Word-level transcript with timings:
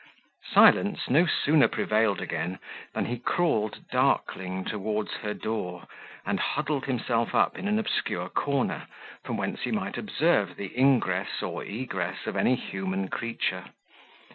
Silence 0.51 1.11
no 1.11 1.27
sooner 1.27 1.67
prevailed 1.67 2.19
again, 2.21 2.57
than 2.95 3.05
he 3.05 3.19
crawled 3.19 3.87
darkling 3.91 4.65
towards 4.65 5.11
her 5.17 5.35
door, 5.35 5.83
and 6.25 6.39
huddled 6.39 6.85
himself 6.85 7.35
up 7.35 7.55
in 7.55 7.67
an 7.67 7.77
obscure 7.77 8.27
corner, 8.27 8.87
from 9.23 9.37
whence 9.37 9.61
he 9.61 9.69
might 9.71 9.99
observe 9.99 10.55
the 10.55 10.75
ingress 10.75 11.43
or 11.43 11.63
egress 11.63 12.25
of 12.25 12.35
any 12.35 12.55
human 12.55 13.09
creature. 13.09 13.65